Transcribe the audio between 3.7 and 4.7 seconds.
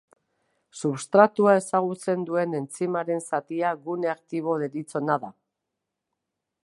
gune aktibo